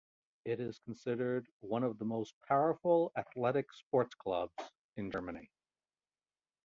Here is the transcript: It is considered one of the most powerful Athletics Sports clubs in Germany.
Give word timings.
It 0.45 0.59
is 0.59 0.79
considered 0.79 1.45
one 1.59 1.83
of 1.83 1.99
the 1.99 2.05
most 2.05 2.33
powerful 2.47 3.11
Athletics 3.15 3.77
Sports 3.77 4.15
clubs 4.15 4.55
in 4.97 5.11
Germany. 5.11 5.51